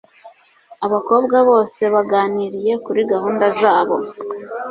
[0.85, 3.95] Abakobwa bose baganiriye kuri gahunda zabo